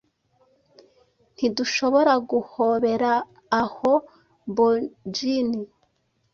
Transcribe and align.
Ntiduhobora 1.35 2.13
guhoberaaho 2.29 3.91
bojnin 4.55 5.49